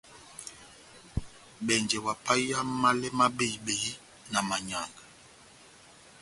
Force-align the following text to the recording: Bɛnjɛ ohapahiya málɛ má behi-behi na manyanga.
Bɛnjɛ 1.65 1.97
ohapahiya 2.01 2.59
málɛ 2.81 3.07
má 3.17 3.25
behi-behi 3.37 3.91
na 4.31 4.39
manyanga. 4.49 5.03